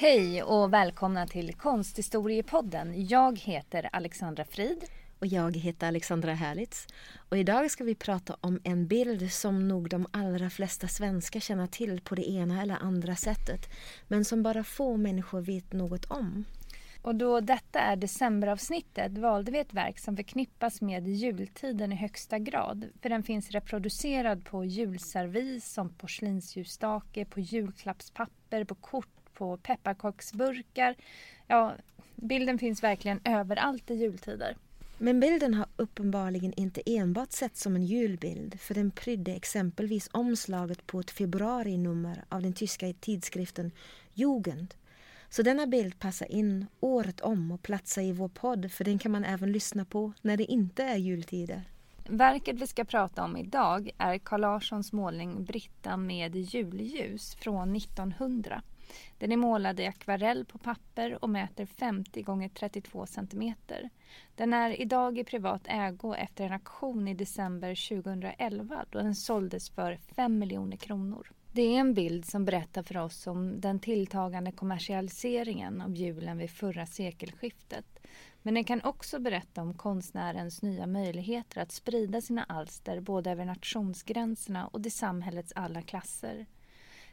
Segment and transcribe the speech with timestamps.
[0.00, 3.06] Hej och välkomna till Konsthistoriepodden.
[3.06, 4.84] Jag heter Alexandra Frid.
[5.18, 6.86] Och jag heter Alexandra Härlitz.
[7.28, 11.66] Och idag ska vi prata om en bild som nog de allra flesta svenskar känner
[11.66, 13.68] till på det ena eller andra sättet.
[14.08, 16.44] Men som bara få människor vet något om.
[17.02, 22.38] Och då detta är decemberavsnittet valde vi ett verk som förknippas med jultiden i högsta
[22.38, 22.86] grad.
[23.02, 30.94] För den finns reproducerad på julservis, som porslinsljusstake, på julklappspapper, på kort på pepparkaksburkar.
[31.46, 31.74] Ja,
[32.16, 34.56] bilden finns verkligen överallt i jultider.
[34.98, 40.86] Men bilden har uppenbarligen inte enbart sett som en julbild för den prydde exempelvis omslaget
[40.86, 43.72] på ett februarinummer av den tyska tidskriften
[44.14, 44.74] Jugend.
[45.30, 49.12] Så denna bild passar in året om och platsar i vår podd för den kan
[49.12, 51.62] man även lyssna på när det inte är jultider.
[52.08, 58.62] Verket vi ska prata om idag är Carl Larssons målning Britta med julljus från 1900.
[59.18, 63.54] Den är målad i akvarell på papper och mäter 50 x 32 cm.
[64.34, 69.70] Den är idag i privat ägo efter en auktion i december 2011 då den såldes
[69.70, 71.32] för 5 miljoner kronor.
[71.52, 76.50] Det är en bild som berättar för oss om den tilltagande kommersialiseringen av julen vid
[76.50, 78.06] förra sekelskiftet.
[78.42, 83.44] Men den kan också berätta om konstnärens nya möjligheter att sprida sina alster både över
[83.44, 86.46] nationsgränserna och till samhällets alla klasser.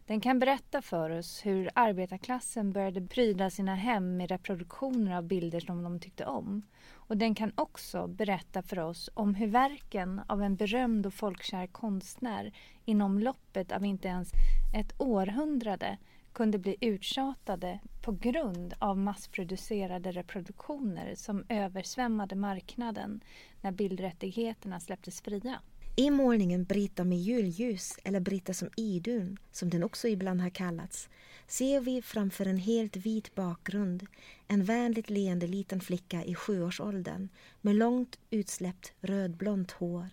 [0.08, 5.59] Den kan berätta för oss hur arbetarklassen började pryda sina hem med reproduktioner av bilder
[5.59, 6.61] som de tyckte om.
[6.94, 11.67] Och den kan också berätta för oss om hur verken av en berömd och folkkär
[11.67, 12.53] konstnär
[12.86, 14.31] inom loppet av inte ens
[14.75, 15.98] ett århundrade
[16.33, 23.21] kunde bli uttjatade på grund av massproducerade reproduktioner som översvämmade marknaden
[23.61, 25.61] när bildrättigheterna släpptes fria.
[25.99, 31.09] I målningen Brita med julljus, eller Brita som Idun, som den också ibland har kallats,
[31.47, 34.05] ser vi framför en helt vit bakgrund
[34.47, 37.30] en vänligt leende liten flicka i sjuårsåldern
[37.61, 40.09] med långt utsläppt rödblont hår.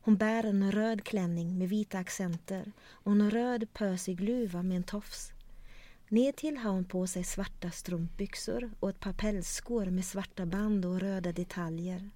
[0.00, 4.82] Hon bär en röd klänning med vita accenter och en röd pösig luva med en
[4.82, 5.32] tofs.
[6.08, 11.00] Nedtill har hon på sig svarta strumpbyxor och ett par pälsskor med svarta band och
[11.00, 12.10] röda detaljer.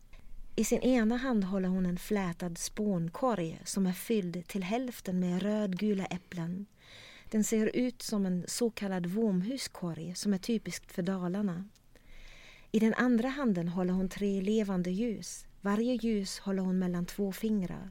[0.58, 5.42] I sin ena hand håller hon en flätad spånkorg som är fylld till hälften med
[5.42, 6.66] rödgula äpplen.
[7.30, 11.64] Den ser ut som en så kallad vomhuskorg som är typiskt för Dalarna.
[12.72, 15.46] I den andra handen håller hon tre levande ljus.
[15.60, 17.90] Varje ljus håller hon mellan två fingrar.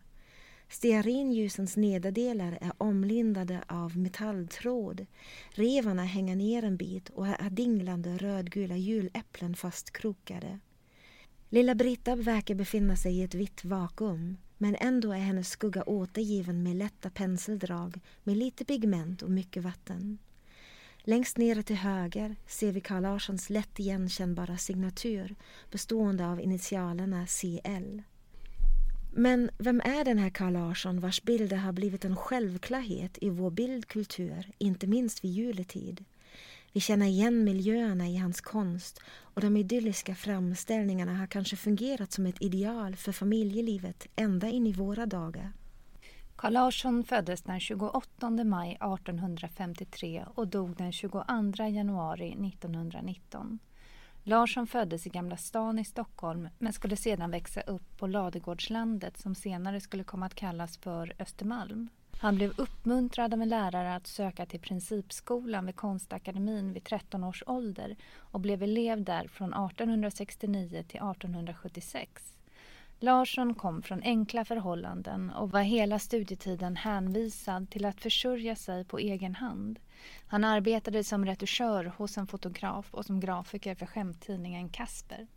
[0.70, 5.06] Stearinljusens nederdelar är omlindade av metalltråd.
[5.50, 10.60] Revarna hänger ner en bit och är dinglande rödgula juläpplen fastkrokade.
[11.56, 16.64] Lilla Britta verkar befinna sig i ett vitt vakuum men ändå är hennes skugga återgiven
[16.64, 20.18] med lätta penseldrag med lite pigment och mycket vatten.
[20.98, 25.36] Längst nere till höger ser vi Carl Larssons lätt igenkännbara signatur
[25.72, 28.02] bestående av initialerna CL.
[29.14, 33.52] Men vem är den här Carl Larsson vars bilder har blivit en självklarhet i vår
[33.52, 36.06] bildkultur, inte minst vid juletid?
[36.76, 42.26] Vi känner igen miljöerna i hans konst och de idylliska framställningarna har kanske fungerat som
[42.26, 45.54] ett ideal för familjelivet ända in i våra dagar.
[46.36, 51.24] Carl Larsson föddes den 28 maj 1853 och dog den 22
[51.58, 53.60] januari 1919.
[54.24, 59.36] Larsson föddes i Gamla stan i Stockholm men skulle sedan växa upp på Ladegårdslandet som
[59.36, 61.90] senare skulle komma att kallas för Östermalm.
[62.20, 67.44] Han blev uppmuntrad av en lärare att söka till Principskolan vid Konstakademin vid 13 års
[67.48, 72.36] ålder och blev elev där från 1869 till 1876.
[73.00, 79.00] Larsson kom från enkla förhållanden och var hela studietiden hänvisad till att försörja sig på
[79.00, 79.80] egen hand.
[80.28, 85.28] Han arbetade som retuschör hos en fotograf och som grafiker för skämttidningen Kasper.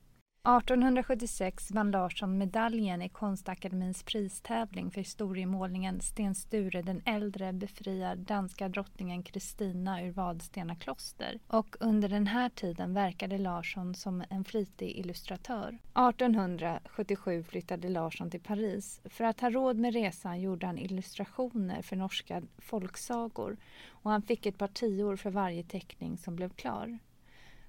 [0.48, 8.68] 1876 vann Larsson medaljen i Konstakademins pristävling för historiemålningen Sten Sture den äldre befriar danska
[8.68, 14.96] drottningen Kristina ur Vadstena kloster och under den här tiden verkade Larsson som en flitig
[14.96, 15.68] illustratör.
[15.68, 19.00] 1877 flyttade Larsson till Paris.
[19.04, 23.56] För att ha råd med resan gjorde han illustrationer för norska folksagor
[23.88, 26.98] och han fick ett par tior för varje teckning som blev klar.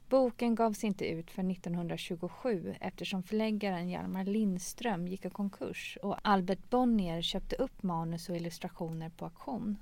[0.09, 6.69] Boken gavs inte ut för 1927 eftersom förläggaren Hjalmar Lindström gick i konkurs och Albert
[6.69, 9.77] Bonnier köpte upp manus och illustrationer på auktion.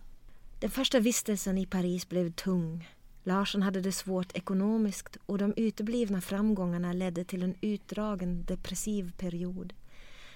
[0.60, 2.90] Den första vistelsen i Paris blev tung.
[3.24, 9.74] Larsson hade det svårt ekonomiskt och de uteblivna framgångarna ledde till en utdragen depressiv period.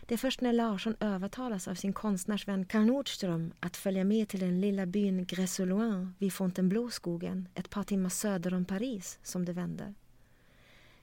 [0.06, 4.40] Det är först när Larsson övertalas av sin konstnärsvän Karl Nordström att följa med till
[4.40, 9.94] den lilla byn Gresoloin vid Fontainebleau-skogen ett par timmar söder om Paris som det vänder.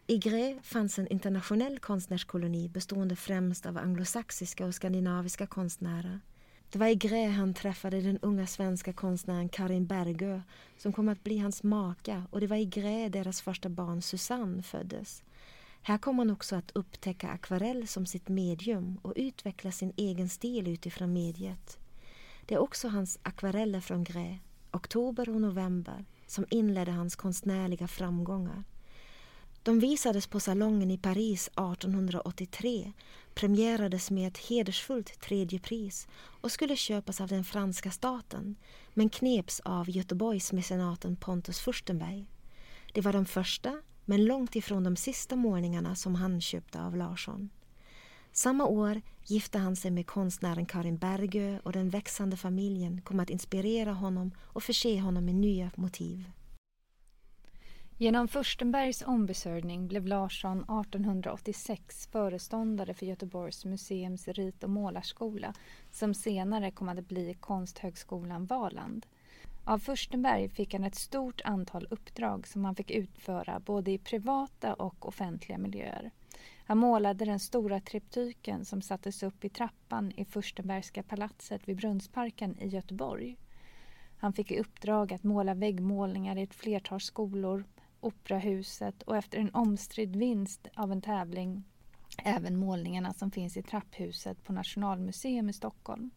[0.06, 6.20] I Gré fanns en internationell konstnärskoloni bestående främst av anglosaxiska och skandinaviska konstnärer.
[6.70, 10.40] Det var i Gré han träffade den unga svenska konstnären Karin Bergö
[10.78, 14.62] som kom att bli hans maka och det var i Gré deras första barn Susanne
[14.62, 15.22] föddes.
[15.88, 20.68] Här kom han också att upptäcka akvarell som sitt medium och utveckla sin egen stil
[20.68, 21.78] utifrån mediet.
[22.46, 24.38] Det är också hans akvareller från Grä,
[24.72, 28.64] oktober och november, som inledde hans konstnärliga framgångar.
[29.62, 32.92] De visades på Salongen i Paris 1883,
[33.34, 36.08] premierades med ett hedersfullt tredje pris
[36.40, 38.56] och skulle köpas av den franska staten
[38.94, 42.26] men kneps av Göteborgsmecenaten Pontus Furstenberg.
[42.94, 47.50] Det var de första men långt ifrån de sista målningarna som han köpte av Larsson.
[48.32, 53.30] Samma år gifte han sig med konstnären Karin Bergö och den växande familjen kom att
[53.30, 56.30] inspirera honom och förse honom med nya motiv.
[57.96, 65.54] Genom Furstenbergs ombesörjning blev Larsson 1886 föreståndare för Göteborgs museums rit och målarskola
[65.90, 69.06] som senare kom att bli Konsthögskolan Valand.
[69.68, 74.74] Av Furstenberg fick han ett stort antal uppdrag som han fick utföra både i privata
[74.74, 76.10] och offentliga miljöer.
[76.64, 82.58] Han målade den stora triptyken som sattes upp i trappan i Furstenbergska palatset vid Brunnsparken
[82.60, 83.36] i Göteborg.
[84.18, 87.64] Han fick i uppdrag att måla väggmålningar i ett flertal skolor,
[88.00, 91.64] Operahuset och efter en omstridd vinst av en tävling
[92.18, 96.10] även målningarna som finns i trapphuset på Nationalmuseum i Stockholm.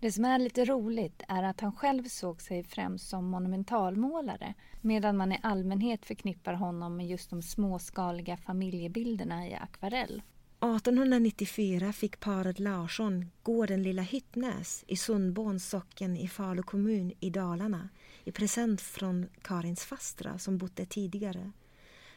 [0.00, 5.16] Det som är lite roligt är att han själv såg sig främst som monumentalmålare medan
[5.16, 10.22] man i allmänhet förknippar honom med just de småskaliga familjebilderna i akvarell.
[10.60, 17.88] 1894 fick paret Larsson gården Lilla Hyttnäs i Sundborns socken i Falu kommun i Dalarna
[18.24, 21.52] i present från Karins fastra som bott där tidigare.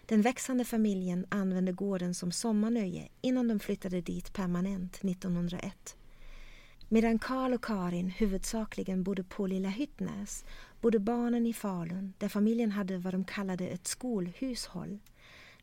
[0.06, 5.98] Den växande familjen använde gården som sommarnöje innan de flyttade dit permanent 1901.
[6.94, 10.46] Medan Karl och Karin huvudsakligen bodde på Lilla Hyttnäs
[10.82, 15.00] bodde barnen i Falun där familjen hade vad de kallade ett skolhushåll.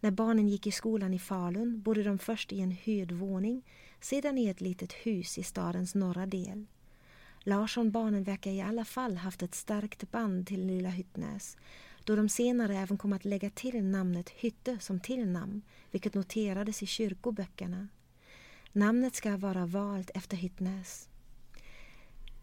[0.00, 3.62] När barnen gick i skolan i Falun bodde de först i en hyrd våning
[4.00, 6.66] sedan i ett litet hus i stadens norra del.
[7.40, 11.56] Larsson-barnen verkar i alla fall haft ett starkt band till Lilla Hyttnäs
[12.04, 16.86] då de senare även kom att lägga till namnet Hytte som tillnamn vilket noterades i
[16.86, 17.88] kyrkoböckerna.
[18.72, 21.08] Namnet ska vara valt efter Hyttnäs.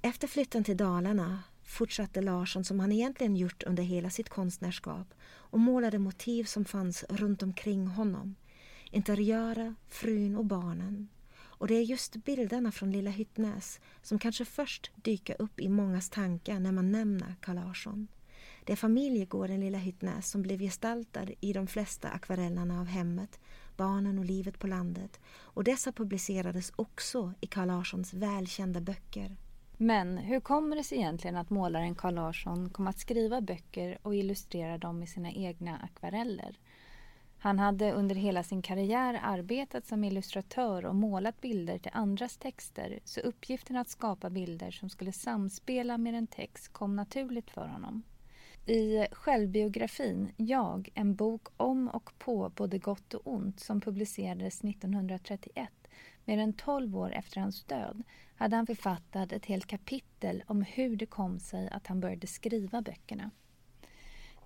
[0.06, 5.60] Efter flytten till Dalarna fortsatte Larsson som han egentligen gjort under hela sitt konstnärskap och
[5.60, 8.36] målade motiv som fanns runt omkring honom.
[8.92, 11.10] Interiörer, frun och barnen.
[11.36, 16.10] Och det är just bilderna från Lilla Hyttnäs som kanske först dyker upp i mångas
[16.10, 18.08] tankar när man nämner Carl Larsson.
[18.64, 23.40] Det är familjegården Lilla Hyttnäs som blev gestaltad i de flesta akvarellerna av hemmet,
[23.78, 29.36] barnen och livet på landet och dessa publicerades också i Carl Larssons välkända böcker
[29.78, 34.16] men hur kommer det sig egentligen att målaren Carl Larsson kom att skriva böcker och
[34.16, 36.60] illustrera dem med sina egna akvareller?
[37.38, 43.00] Han hade under hela sin karriär arbetat som illustratör och målat bilder till andras texter
[43.04, 48.04] så uppgiften att skapa bilder som skulle samspela med en text kom naturligt för honom.
[48.66, 55.70] I självbiografin Jag, en bok om och på både gott och ont som publicerades 1931
[56.26, 58.04] mer än 12 år efter hans död
[58.36, 62.82] hade han författat ett helt kapitel om hur det kom sig att han började skriva
[62.82, 63.32] böckerna.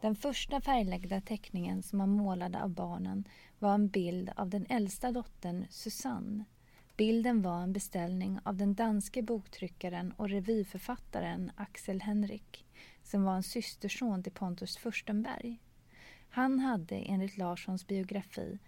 [0.01, 3.27] Den första färglagda teckningen som han målade av barnen
[3.59, 6.45] var en bild av den äldsta dottern Susanne.
[6.97, 12.65] Bilden var en beställning av den danske boktryckaren och revyförfattaren Axel Henrik
[13.03, 15.59] som var en systerson till Pontus Furstenberg.
[16.29, 18.59] Han hade enligt Larssons biografi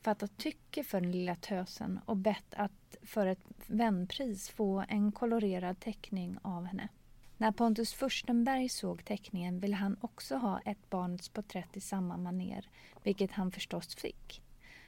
[0.00, 5.80] fattat tycke för den lilla tösen och bett att för ett vänpris få en kolorerad
[5.80, 6.88] teckning av henne.
[7.36, 12.68] När Pontus Furstenberg såg teckningen ville han också ha ett barnets porträtt i samma maner,
[13.02, 14.42] vilket han förstås fick.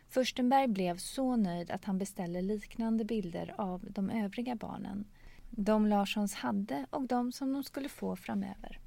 [0.08, 5.04] Furstenberg blev så nöjd att han beställde liknande bilder av de övriga barnen.
[5.50, 8.78] De Larssons hade och de som de skulle få framöver.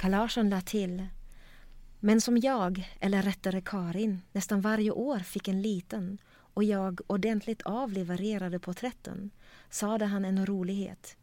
[0.00, 1.06] Karl Larsson lade till
[2.00, 6.18] Men som jag, eller rättare Karin, nästan varje år fick en liten
[6.60, 9.30] och jag ordentligt avlevererade porträtten,
[9.70, 11.16] sade han en rolighet.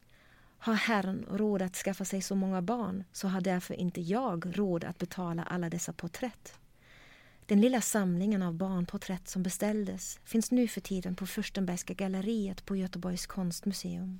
[0.57, 4.83] Har Herren råd att skaffa sig så många barn så har därför inte jag råd
[4.83, 6.59] att betala alla dessa porträtt.
[7.45, 12.75] Den lilla samlingen av barnporträtt som beställdes finns nu för tiden på Furstenbergska galleriet på
[12.75, 14.19] Göteborgs konstmuseum.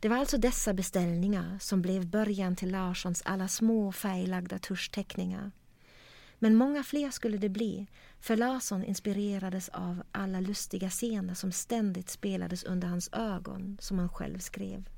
[0.00, 5.50] Det var alltså dessa beställningar som blev början till Larssons alla små färglagda tuschteckningar.
[6.42, 7.86] Men många fler skulle det bli,
[8.20, 14.08] för Larsson inspirerades av alla lustiga scener som ständigt spelades under hans ögon, som han
[14.08, 14.88] själv skrev.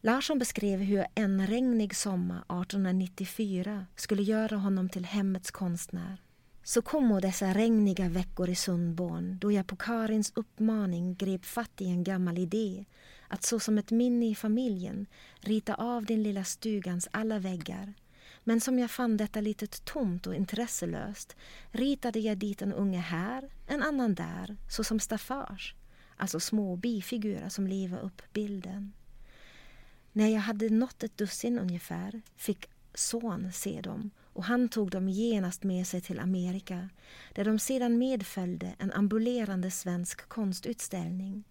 [0.00, 6.22] Larsson beskrev hur en regnig sommar 1894 skulle göra honom till hemmets konstnär.
[6.62, 11.86] Så kom dessa regniga veckor i Sundborn då jag på Karins uppmaning grep fatt i
[11.86, 12.84] en gammal idé
[13.28, 15.06] att så som ett minne i familjen
[15.40, 17.94] rita av den lilla stugans alla väggar.
[18.44, 21.36] Men som jag fann detta lite tomt och intresselöst
[21.70, 25.74] ritade jag dit en unge här, en annan där, såsom staffage,
[26.16, 28.92] alltså små bifigurer som lever upp bilden.
[30.12, 35.08] När jag hade nått ett dussin ungefär fick son se dem och han tog dem
[35.08, 36.88] genast med sig till Amerika
[37.34, 41.44] där de sedan medföljde en ambulerande svensk konstutställning.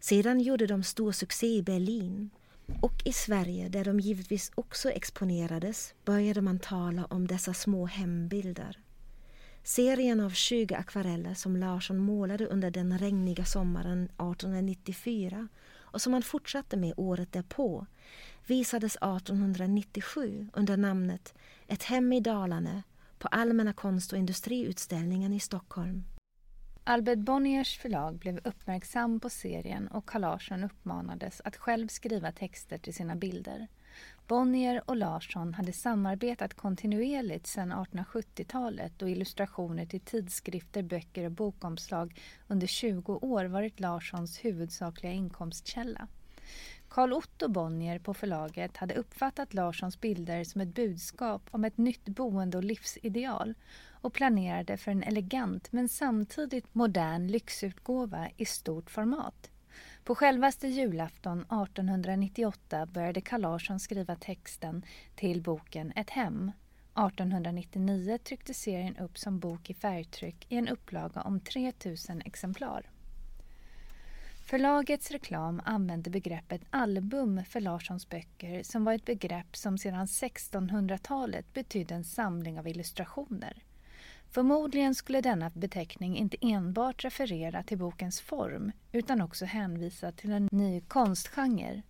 [0.00, 2.30] Sedan gjorde de stor succé i Berlin
[2.80, 8.78] och i Sverige där de givetvis också exponerades började man tala om dessa små hembilder.
[9.62, 16.22] Serien av 20 akvareller som Larsson målade under den regniga sommaren 1894 och som han
[16.22, 17.86] fortsatte med året därpå
[18.46, 21.34] visades 1897 under namnet
[21.66, 22.82] Ett hem i Dalarna
[23.18, 26.04] på Allmänna konst och industriutställningen i Stockholm.
[26.84, 32.78] Albert Bonniers förlag blev uppmärksam på serien och Carl Larsson uppmanades att själv skriva texter
[32.78, 33.68] till sina bilder.
[34.26, 42.20] Bonnier och Larsson hade samarbetat kontinuerligt sedan 1870-talet och illustrationer till tidskrifter, böcker och bokomslag
[42.48, 46.08] under 20 år varit Larssons huvudsakliga inkomstkälla.
[46.88, 52.04] Carl Otto Bonnier på förlaget hade uppfattat Larssons bilder som ett budskap om ett nytt
[52.04, 53.54] boende och livsideal
[54.00, 59.50] och planerade för en elegant men samtidigt modern lyxutgåva i stort format.
[60.04, 66.52] På självaste julafton 1898 började Carl Larsson skriva texten till boken Ett hem.
[66.94, 72.90] 1899 trycktes serien upp som bok i färgtryck i en upplaga om 3000 exemplar.
[74.50, 81.52] Förlagets reklam använde begreppet album för Larssons böcker som var ett begrepp som sedan 1600-talet
[81.54, 83.62] betydde en samling av illustrationer.
[84.32, 90.48] Förmodligen skulle denna beteckning inte enbart referera till bokens form utan också hänvisa till en
[90.52, 91.82] ny konstgenre.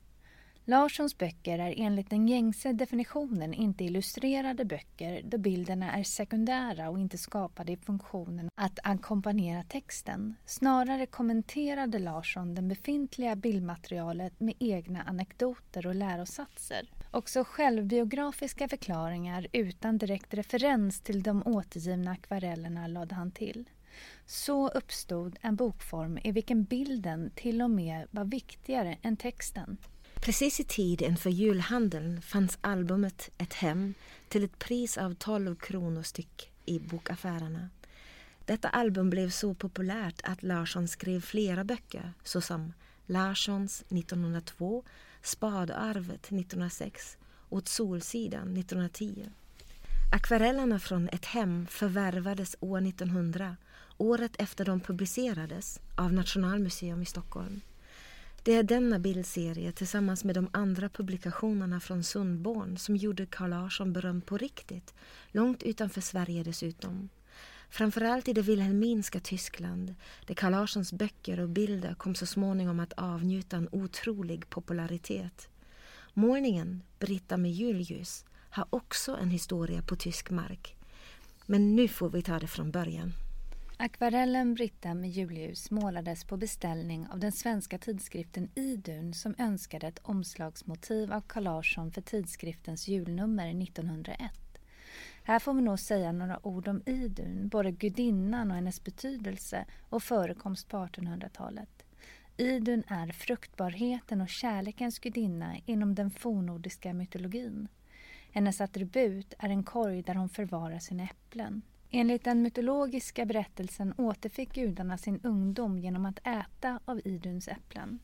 [0.64, 6.98] Larssons böcker är enligt den gängse definitionen inte illustrerade böcker då bilderna är sekundära och
[6.98, 10.34] inte skapade i funktionen att ackompanjera texten.
[10.46, 16.88] Snarare kommenterade Larsson det befintliga bildmaterialet med egna anekdoter och lärosatser.
[17.12, 23.70] Också självbiografiska förklaringar utan direkt referens till de återgivna akvarellerna lade han till.
[24.26, 29.76] Så uppstod en bokform i vilken bilden till och med var viktigare än texten.
[30.14, 33.94] Precis i tid inför julhandeln fanns albumet Ett hem
[34.28, 37.68] till ett pris av 12 kronor styck i bokaffärerna.
[38.44, 42.72] Detta album blev så populärt att Larsson skrev flera böcker såsom
[43.06, 44.84] Larssons 1902
[45.22, 47.16] Spadarvet 1906
[47.48, 49.28] och Solsidan 1910.
[50.12, 53.56] Akvarellerna från Ett hem förvärvades år 1900,
[53.96, 57.60] året efter de publicerades, av Nationalmuseum i Stockholm.
[58.42, 63.92] Det är denna bildserie tillsammans med de andra publikationerna från Sundborn som gjorde Carl Larsson
[63.92, 64.94] berömd på riktigt,
[65.32, 67.08] långt utanför Sverige dessutom.
[67.70, 69.94] Framförallt i det vilhelminska Tyskland
[70.26, 75.48] där Carl Larssons böcker och bilder kom så småningom att avnjuta en otrolig popularitet.
[76.14, 80.76] Målningen Britta med julljus har också en historia på tysk mark.
[81.46, 83.12] Men nu får vi ta det från början.
[83.76, 90.00] Akvarellen Britta med julljus målades på beställning av den svenska tidskriften Idun som önskade ett
[90.02, 94.49] omslagsmotiv av Carl Larsson för tidskriftens julnummer 1901.
[95.22, 100.02] Här får vi nog säga några ord om Idun, både gudinnan och hennes betydelse och
[100.02, 101.84] förekomst på 1800-talet.
[102.36, 107.68] Idun är fruktbarheten och kärlekens gudinna inom den fornnordiska mytologin.
[108.32, 111.62] Hennes attribut är en korg där hon förvarar sina äpplen.
[111.90, 117.98] Enligt den mytologiska berättelsen återfick gudarna sin ungdom genom att äta av Iduns äpplen.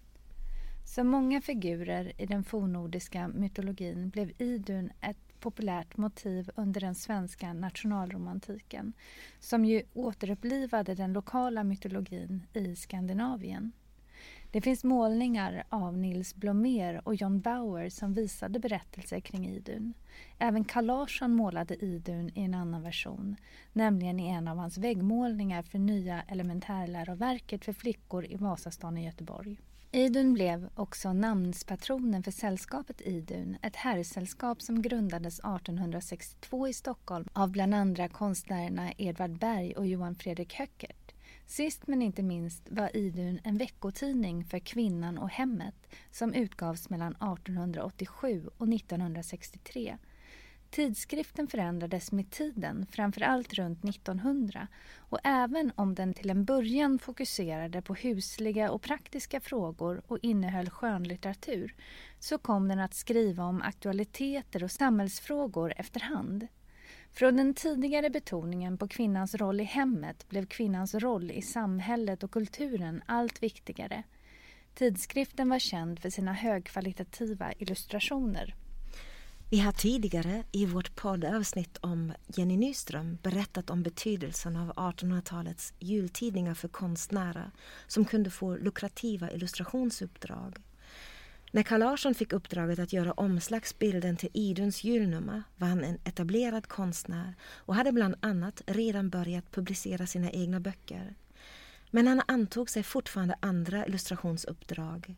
[0.87, 7.53] Som många figurer i den fornnordiska mytologin blev Idun ett populärt motiv under den svenska
[7.53, 8.93] nationalromantiken
[9.41, 13.73] som ju återupplivade den lokala mytologin i Skandinavien.
[14.51, 19.95] Det finns målningar av Nils Blomér och John Bauer som visade berättelser kring Idun.
[20.39, 23.37] Även Carl Larsson målade Idun i en annan version,
[23.73, 29.59] nämligen i en av hans väggmålningar för nya elementärläroverket för flickor i Vasastan i Göteborg.
[29.93, 37.51] Idun blev också namnspatronen för sällskapet Idun, ett herrsällskap som grundades 1862 i Stockholm av
[37.51, 41.13] bland andra konstnärerna Edvard Berg och Johan Fredrik Höckert.
[41.47, 47.13] Sist men inte minst var Idun en veckotidning för kvinnan och hemmet som utgavs mellan
[47.13, 49.97] 1887 och 1963.
[50.71, 57.83] Tidskriften förändrades med tiden, framförallt runt 1900 och även om den till en början fokuserade
[57.83, 61.75] på husliga och praktiska frågor och innehöll skönlitteratur
[62.19, 66.47] så kom den att skriva om aktualiteter och samhällsfrågor efterhand.
[67.11, 72.31] Från den tidigare betoningen på kvinnans roll i hemmet blev kvinnans roll i samhället och
[72.31, 74.03] kulturen allt viktigare.
[74.75, 78.55] Tidskriften var känd för sina högkvalitativa illustrationer.
[79.51, 86.55] Vi har tidigare i vårt poddavsnitt om Jenny Nyström berättat om betydelsen av 1800-talets jultidningar
[86.55, 87.51] för konstnärer
[87.87, 90.59] som kunde få lukrativa illustrationsuppdrag.
[91.53, 96.67] När Carl Larsson fick uppdraget att göra omslagsbilden till Iduns julnummer var han en etablerad
[96.69, 101.15] konstnär och hade bland annat redan börjat publicera sina egna böcker.
[101.91, 105.15] Men han antog sig fortfarande andra illustrationsuppdrag.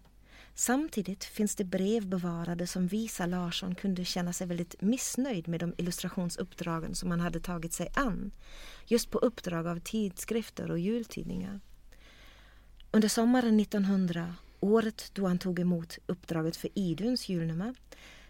[0.61, 5.75] Samtidigt finns det brev bevarade som visar Larsson kunde känna sig väldigt missnöjd med de
[5.77, 8.31] illustrationsuppdragen som han hade tagit sig an,
[8.87, 11.61] just på uppdrag av tidskrifter och jultidningar.
[12.91, 17.75] Under sommaren 1900, året då han tog emot uppdraget för Iduns julnummer,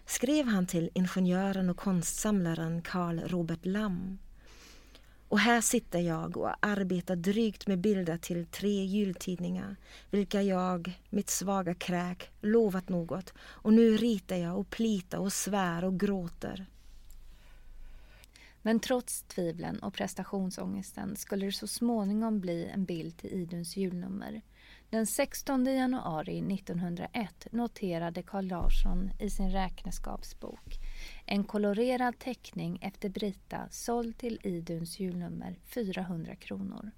[0.07, 4.19] skrev han till ingenjören och konstsamlaren Carl Robert Lamm
[5.29, 9.77] och här sitter jag och arbetar drygt med bilder till tre jultidningar,
[10.11, 13.35] vilka jag, mitt svaga kräk, lovat något.
[13.41, 16.67] Och nu ritar jag och plitar och svär och gråter.
[18.63, 24.43] Men trots tvivlen och prestationsångesten skulle det så småningom bli en bild till Iduns julnummer.
[24.91, 30.79] Den 16 januari 1901 noterade Carl Larsson i sin räkenskapsbok
[31.27, 36.91] en kolorerad teckning efter Brita såld till Iduns julnummer 400 kronor.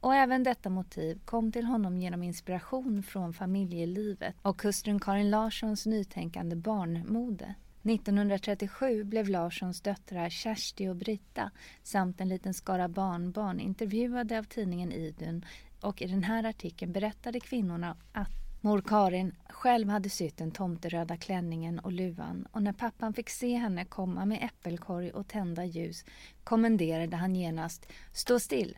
[0.00, 5.86] Och även detta motiv kom till honom genom inspiration från familjelivet och hustrun Karin Larssons
[5.86, 7.54] nytänkande barnmode.
[7.82, 11.50] 1937 blev Larssons döttrar Kersti och Brita
[11.82, 15.44] samt en liten skara barnbarn intervjuade av tidningen Idun
[15.80, 21.16] och i den här artikeln berättade kvinnorna att Mor Karin själv hade sytt den tomteröda
[21.16, 26.04] klänningen och luvan och när pappan fick se henne komma med äppelkorg och tända ljus
[26.44, 28.76] kommenderade han genast ”Stå still!”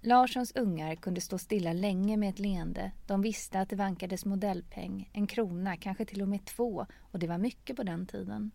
[0.00, 2.92] Larssons ungar kunde stå stilla länge med ett leende.
[3.06, 7.26] De visste att det vankades modellpeng, en krona, kanske till och med två och det
[7.26, 8.50] var mycket på den tiden.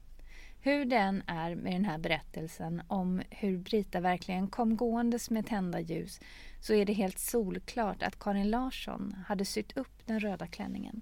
[0.61, 5.79] Hur den är med den här berättelsen om hur Brita verkligen kom gåendes med tända
[5.79, 6.19] ljus
[6.59, 11.01] så är det helt solklart att Karin Larsson hade sytt upp den röda klänningen.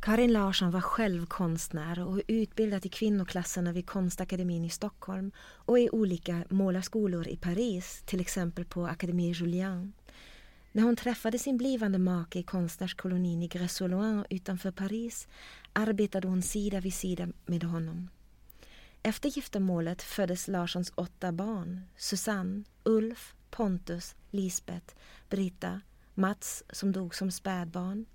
[0.00, 5.90] Karin Larsson var själv konstnär och utbildad i kvinnoklasserna vid Konstakademin i Stockholm och i
[5.90, 9.92] olika målarskolor i Paris, till exempel på Académie Julian.
[10.72, 15.28] När hon träffade sin blivande make i konstnärskolonin i Gressoloin utanför Paris
[15.72, 18.08] arbetade hon sida vid sida med honom.
[19.06, 21.80] Efter giftermålet föddes Larssons åtta barn.
[21.96, 24.94] Susanne, Ulf, Pontus, Lisbeth,
[25.28, 25.80] Britta,
[26.14, 28.06] Mats som dog som spädbarn,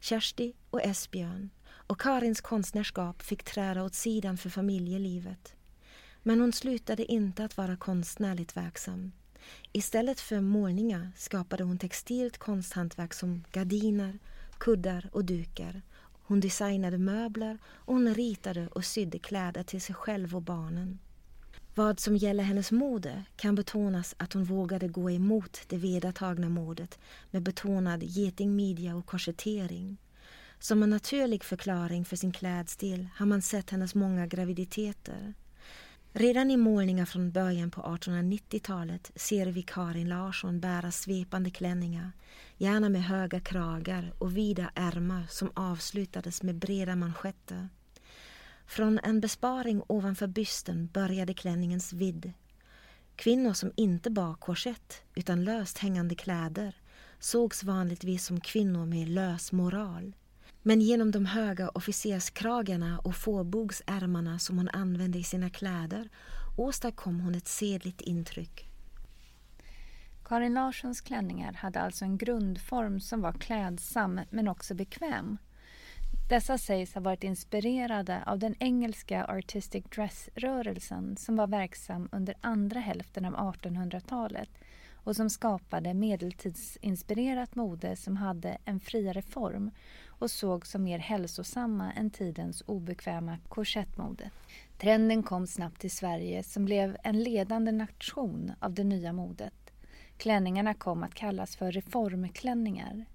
[0.00, 5.54] Kersti och Esbjörn och Karins konstnärskap fick träda åt sidan för familjelivet.
[6.22, 9.12] Men hon slutade inte att vara konstnärligt verksam.
[9.72, 14.18] Istället för målningar skapade hon textilt konsthantverk som gardiner,
[14.58, 15.82] kuddar och dukar
[16.28, 20.98] hon designade möbler och hon ritade och sydde kläder till sig själv och barnen.
[21.74, 26.98] Vad som gäller hennes mode kan betonas att hon vågade gå emot det vedertagna modet
[27.30, 29.96] med betonad getingmidja och korsettering.
[30.58, 35.34] Som en naturlig förklaring för sin klädstil har man sett hennes många graviditeter.
[36.20, 42.12] Redan i målningar från början på 1890-talet ser vi Karin Larsson bära svepande klänningar,
[42.56, 47.68] gärna med höga kragar och vida ärmar som avslutades med breda manschetter.
[48.66, 52.32] Från en besparing ovanför bysten började klänningens vidd.
[53.16, 56.76] Kvinnor som inte bar korsett utan löst hängande kläder
[57.18, 60.12] sågs vanligtvis som kvinnor med lös moral.
[60.68, 66.08] Men genom de höga officerskragarna och fåbogsärmarna som hon använde i sina kläder
[66.56, 68.68] åstadkom hon ett sedligt intryck.
[70.24, 75.38] Karin Larssons klänningar hade alltså en grundform som var klädsam men också bekväm.
[76.28, 82.80] Dessa sägs ha varit inspirerade av den engelska artistic dress-rörelsen som var verksam under andra
[82.80, 84.50] hälften av 1800-talet
[84.94, 89.70] och som skapade medeltidsinspirerat mode som hade en friare form
[90.18, 94.30] och sågs som mer hälsosamma än tidens obekväma korsettmode.
[94.78, 99.54] Trenden kom snabbt till Sverige som blev en ledande nation av det nya modet.
[100.16, 103.06] Klänningarna kom att kallas för reformklänningar.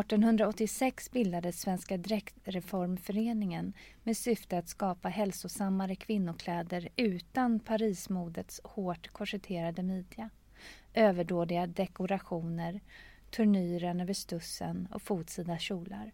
[0.00, 10.30] 1886 bildades Svenska dräktreformföreningen med syfte att skapa hälsosammare kvinnokläder utan Parismodets hårt korsetterade midja,
[10.94, 12.80] överdådiga dekorationer,
[13.30, 16.12] turnyren över stussen och fotsida kjolar.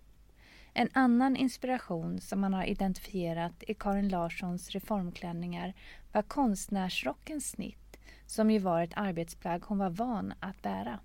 [0.78, 5.74] En annan inspiration som man har identifierat i Karin Larssons reformklänningar
[6.12, 10.98] var konstnärsrockens snitt som ju var ett arbetsplagg hon var van att bära.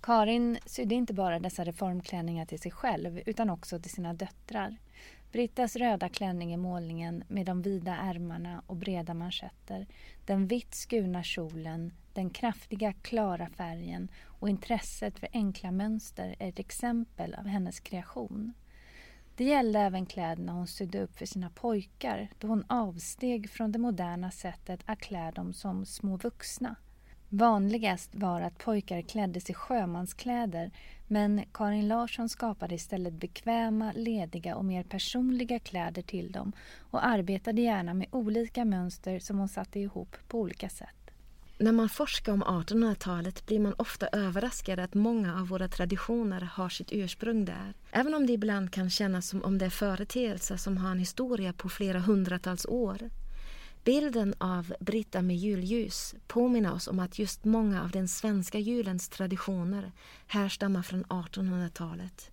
[0.00, 4.76] Karin sydde inte bara dessa reformklänningar till sig själv utan också till sina döttrar.
[5.32, 9.86] Brittas röda klänning i målningen med de vida ärmarna och breda manschetter,
[10.24, 16.58] den vitt skurna kjolen, den kraftiga klara färgen och intresset för enkla mönster är ett
[16.58, 18.52] exempel av hennes kreation.
[19.36, 23.78] Det gällde även kläderna hon sydde upp för sina pojkar då hon avsteg från det
[23.78, 26.76] moderna sättet att klä dem som små vuxna.
[27.28, 30.70] Vanligast var att pojkar kläddes i sjömanskläder
[31.06, 36.52] men Karin Larsson skapade istället bekväma, lediga och mer personliga kläder till dem
[36.90, 41.03] och arbetade gärna med olika mönster som hon satte ihop på olika sätt.
[41.58, 46.68] När man forskar om 1800-talet blir man ofta överraskad att många av våra traditioner har
[46.68, 47.74] sitt ursprung där.
[47.90, 51.52] Även om det ibland kan kännas som om det är företeelser som har en historia
[51.52, 53.10] på flera hundratals år.
[53.84, 59.08] Bilden av Britta med julljus påminner oss om att just många av den svenska julens
[59.08, 59.92] traditioner
[60.26, 62.30] härstammar från 1800-talet.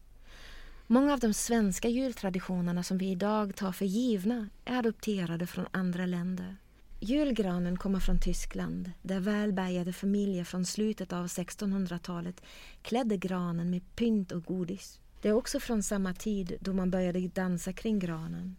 [0.88, 6.06] Många av de svenska jultraditionerna som vi idag tar för givna är adopterade från andra
[6.06, 6.58] länder.
[7.04, 12.42] Julgranen kommer från Tyskland där välbärgade familjer från slutet av 1600-talet
[12.82, 15.00] klädde granen med pynt och godis.
[15.22, 18.56] Det är också från samma tid då man började dansa kring granen.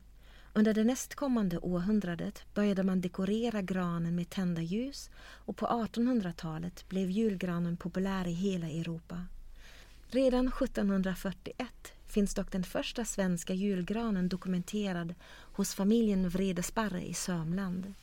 [0.53, 7.11] Under det nästkommande århundradet började man dekorera granen med tända ljus och på 1800-talet blev
[7.11, 9.27] julgranen populär i hela Europa.
[10.07, 11.69] Redan 1741
[12.07, 15.15] finns dock den första svenska julgranen dokumenterad
[15.53, 17.95] hos familjen Vredesparre i Sörmland.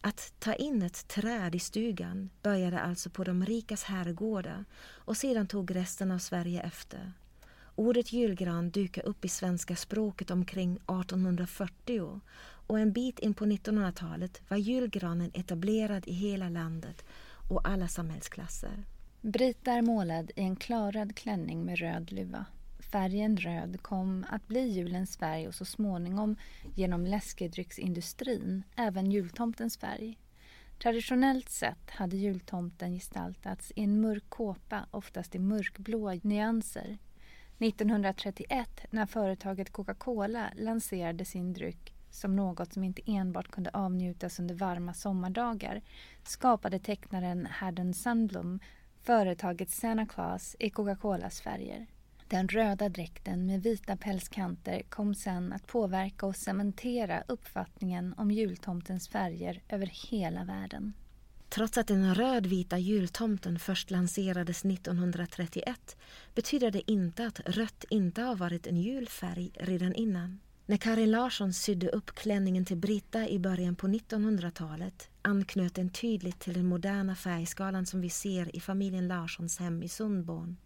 [0.00, 5.46] Att ta in ett träd i stugan började alltså på de rikas herrgårdar och sedan
[5.46, 7.12] tog resten av Sverige efter.
[7.74, 12.20] Ordet julgran dyker upp i svenska språket omkring 1840
[12.66, 17.04] och en bit in på 1900-talet var julgranen etablerad i hela landet
[17.50, 18.84] och alla samhällsklasser.
[19.20, 22.46] Brita är målad i en klarad klänning med röd luva.
[22.92, 26.36] Färgen röd kom att bli julens färg och så småningom
[26.74, 30.18] genom läskedrycksindustrin även jultomtens färg.
[30.82, 36.98] Traditionellt sett hade jultomten gestaltats i en mörk kåpa, oftast i mörkblå nyanser.
[37.58, 44.54] 1931, när företaget Coca-Cola lanserade sin dryck som något som inte enbart kunde avnjutas under
[44.54, 45.82] varma sommardagar
[46.24, 48.60] skapade tecknaren Haddon Sundblom
[49.02, 51.86] företaget Santa Claus i Coca-Colas färger.
[52.30, 59.08] Den röda dräkten med vita pälskanter kom sen att påverka och cementera uppfattningen om jultomtens
[59.08, 60.92] färger över hela världen.
[61.48, 65.96] Trots att den rödvita jultomten först lanserades 1931
[66.34, 70.40] betyder det inte att rött inte har varit en julfärg redan innan.
[70.66, 76.40] När Karin Larsson sydde upp klänningen till Britta i början på 1900-talet anknöt den tydligt
[76.40, 80.56] till den moderna färgskalan som vi ser i familjen Larssons hem i Sundborn.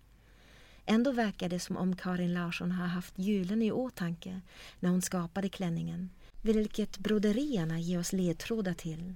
[0.86, 4.40] Ändå verkar det som om Karin Larsson har haft julen i åtanke
[4.80, 6.10] när hon skapade klänningen,
[6.42, 9.14] vilket broderierna ger oss ledtrådar till.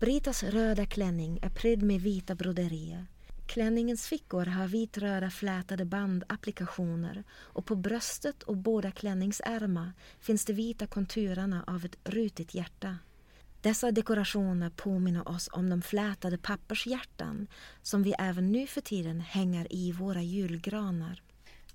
[0.00, 3.06] Britas röda klänning är prydd med vita broderier.
[3.46, 10.86] Klänningens fickor har vitröda flätade bandapplikationer och på bröstet och båda klänningsärmar finns de vita
[10.86, 12.98] konturerna av ett rutigt hjärta.
[13.64, 17.46] Dessa dekorationer påminner oss om de flätade pappershjärtan
[17.82, 21.22] som vi även nu för tiden hänger i våra julgranar.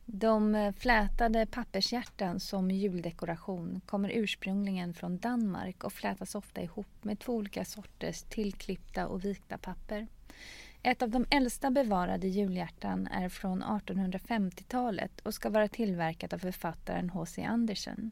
[0.05, 7.19] De eh, flätade pappershjärtan som juldekoration kommer ursprungligen från Danmark och flätas ofta ihop med
[7.19, 10.07] två olika sorters tillklippta och vikta papper.
[10.83, 17.09] Ett av de äldsta bevarade julhjärtan är från 1850-talet och ska vara tillverkat av författaren
[17.09, 17.43] H.C.
[17.43, 18.11] Andersen.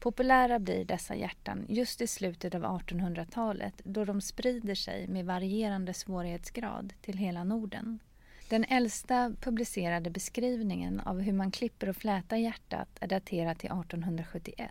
[0.00, 5.94] Populära blir dessa hjärtan just i slutet av 1800-talet då de sprider sig med varierande
[5.94, 7.98] svårighetsgrad till hela Norden.
[8.48, 14.70] Den äldsta publicerade beskrivningen av hur man klipper och flätar hjärtat är daterad till 1871.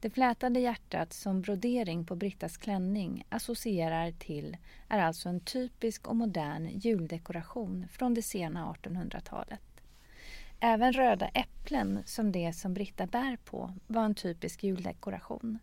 [0.00, 4.56] Det flätade hjärtat som brodering på Brittas klänning associerar till
[4.88, 9.73] är alltså en typisk och modern juldekoration från det sena 1800-talet.
[10.66, 15.58] Även röda äpplen, som det som Britta bär på, var en typisk juldekoration.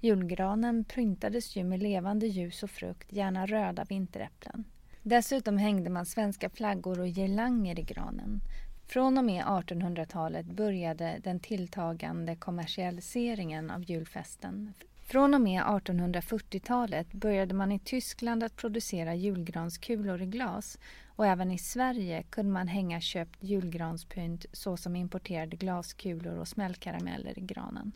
[0.00, 4.64] Julgranen pyntades ju med levande ljus och frukt, gärna röda vinteräpplen.
[5.02, 8.40] Dessutom hängde man svenska flaggor och girlanger i granen.
[8.86, 14.72] Från och med 1800-talet började den tilltagande kommersialiseringen av julfesten.
[15.06, 20.78] Från och med 1840-talet började man i Tyskland att producera julgranskulor i glas
[21.16, 27.40] och även i Sverige kunde man hänga köpt julgranspynt såsom importerade glaskulor och smällkarameller i
[27.40, 27.92] granen.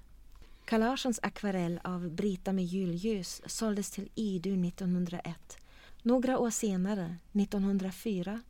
[0.64, 5.58] Carl Larssons akvarell av Brita med julljus såldes till Idun 1901.
[6.02, 8.40] Några år senare, 1904,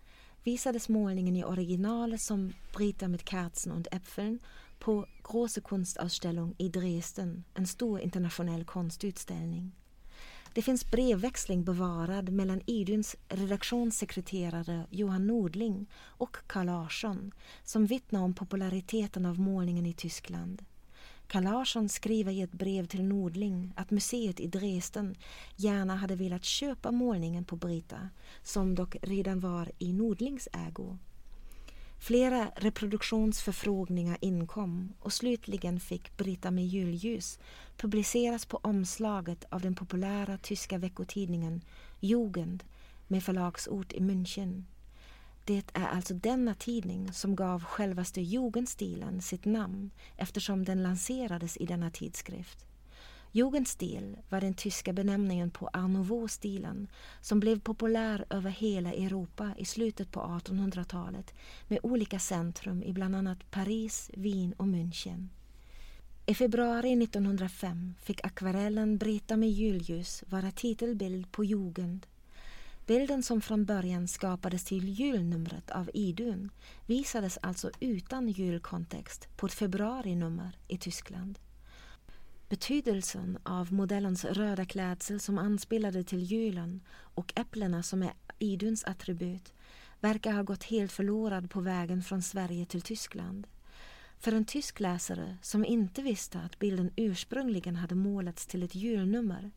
[0.44, 4.38] visades målningen i original som Brita med Kerzen und Äpfeln
[4.78, 9.72] på Große Kunstausstellung i Dresden, en stor internationell konstutställning.
[10.54, 17.32] Det finns brevväxling bevarad mellan Iduns redaktionssekreterare Johan Nordling och Carl Larsson
[17.64, 20.62] som vittnar om populariteten av målningen i Tyskland.
[21.26, 25.14] Carl Larsson skriver i ett brev till Nordling att museet i Dresden
[25.56, 28.08] gärna hade velat köpa målningen på Brita
[28.42, 30.98] som dock redan var i Nordlings ägo.
[32.02, 37.38] Flera reproduktionsförfrågningar inkom och slutligen fick Brita med julljus
[37.76, 41.60] publiceras på omslaget av den populära tyska veckotidningen
[42.00, 42.64] Jugend
[43.08, 44.62] med förlagsort i München.
[45.44, 51.66] Det är alltså denna tidning som gav självaste Jugendstilen sitt namn eftersom den lanserades i
[51.66, 52.66] denna tidskrift.
[53.32, 56.88] Jugendstil var den tyska benämningen på Art Nouveau-stilen
[57.20, 61.34] som blev populär över hela Europa i slutet på 1800-talet
[61.68, 65.28] med olika centrum i bland annat Paris, Wien och München.
[66.26, 72.06] I februari 1905 fick akvarellen Brita med julljus vara titelbild på Jugend
[72.90, 76.50] Bilden som från början skapades till julnumret av Idun
[76.86, 81.38] visades alltså utan julkontext på ett februarinummer i Tyskland.
[82.50, 89.52] Betydelsen av modellens röda klädsel som anspelade till julen och äpplena som är Iduns attribut
[90.00, 93.46] verkar ha gått helt förlorad på vägen från Sverige till Tyskland.
[94.18, 99.50] För en tysk läsare som inte visste att bilden ursprungligen hade målats till ett julnummer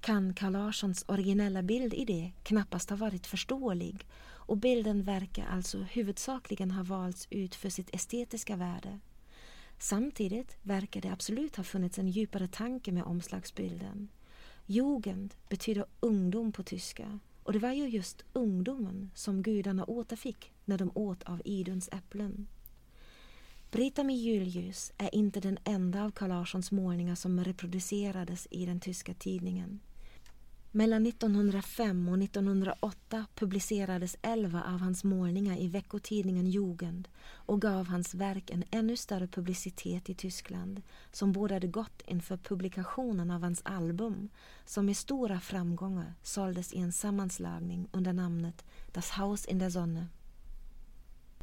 [0.00, 6.82] kan Carl Larssons originella bildidé knappast ha varit förståelig och bilden verkar alltså huvudsakligen ha
[6.82, 9.00] valts ut för sitt estetiska värde.
[9.84, 14.08] Samtidigt verkar det absolut ha funnits en djupare tanke med omslagsbilden.
[14.66, 20.78] Jugend betyder ungdom på tyska och det var ju just ungdomen som gudarna återfick när
[20.78, 22.46] de åt av Iduns äpplen.
[23.70, 28.80] Brita med julljus är inte den enda av Carl Larssons målningar som reproducerades i den
[28.80, 29.80] tyska tidningen.
[30.76, 38.14] Mellan 1905 och 1908 publicerades elva av hans målningar i veckotidningen Jugend och gav hans
[38.14, 40.82] verk en ännu större publicitet i Tyskland
[41.12, 44.28] som bådade gott inför publikationen av hans album
[44.64, 50.06] som med stora framgångar såldes i en sammanslagning under namnet Das Haus in der Sonne.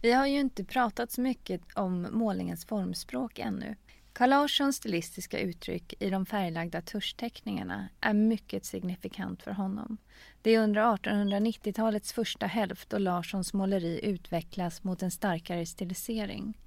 [0.02, 3.76] Vi har ju inte pratat så mycket om målningens formspråk ännu.
[4.14, 9.98] Carl Larssons stilistiska uttryck i de färglagda tuschteckningarna är mycket signifikant för honom.
[10.42, 16.58] Det är under 1890-talets första hälft då Larssons måleri utvecklas mot en starkare stilisering.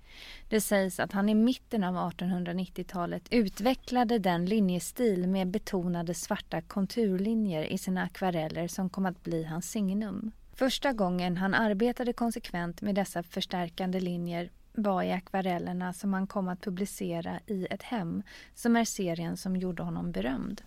[0.49, 7.65] Det sägs att han i mitten av 1890-talet utvecklade den linjestil med betonade svarta konturlinjer
[7.65, 10.33] i sina akvareller som kom att bli hans signum.
[10.53, 16.49] Första gången han arbetade konsekvent med dessa förstärkande linjer var i akvarellerna som han kom
[16.49, 18.23] att publicera i Ett hem
[18.55, 20.63] som är serien som gjorde honom berömd.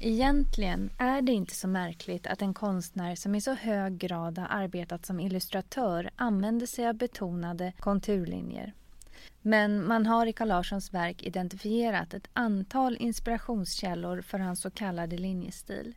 [0.00, 4.48] Egentligen är det inte så märkligt att en konstnär som i så hög grad har
[4.50, 8.72] arbetat som illustratör använder sig av betonade konturlinjer.
[9.42, 15.18] Men man har i Carl Larssons verk identifierat ett antal inspirationskällor för hans så kallade
[15.18, 15.94] linjestil.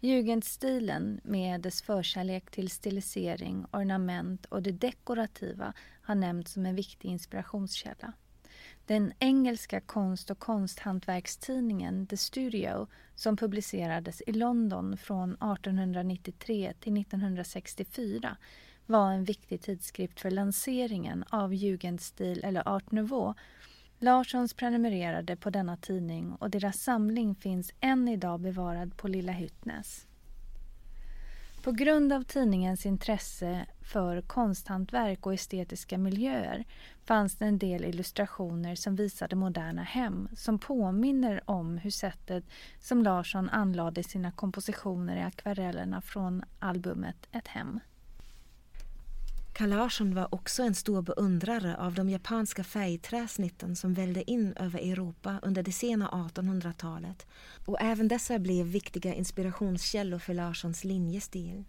[0.00, 5.72] Jugendstilen med dess förkärlek till stilisering, ornament och det dekorativa
[6.06, 8.12] har nämnts som en viktig inspirationskälla.
[8.86, 18.36] Den engelska konst och konsthantverkstidningen The Studio som publicerades i London från 1893 till 1964
[18.86, 23.34] var en viktig tidskrift för lanseringen av jugendstil eller art nouveau.
[23.98, 30.06] Larssons prenumererade på denna tidning och deras samling finns än idag bevarad på Lilla Hyttnäs.
[31.66, 36.64] På grund av tidningens intresse för konsthantverk och estetiska miljöer
[37.04, 42.44] fanns det en del illustrationer som visade moderna hem som påminner om hur sättet
[42.80, 47.80] som Larsson anlade sina kompositioner i akvarellerna från albumet Ett hem.
[49.56, 54.78] Carl Larsson var också en stor beundrare av de japanska färgträsnitten som välde in över
[54.78, 57.26] Europa under det sena 1800-talet
[57.66, 61.64] och även dessa blev viktiga inspirationskällor för Larssons linjestil.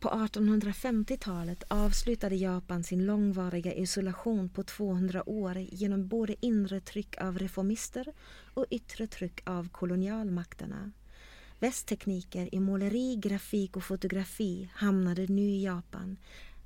[0.00, 7.38] På 1850-talet avslutade Japan sin långvariga isolation på 200 år genom både inre tryck av
[7.38, 8.12] reformister
[8.54, 10.90] och yttre tryck av kolonialmakterna.
[11.60, 16.16] Västtekniker i måleri, grafik och fotografi hamnade nu i Japan.